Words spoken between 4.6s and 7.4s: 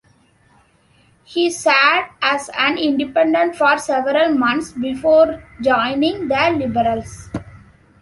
before joining the Liberals.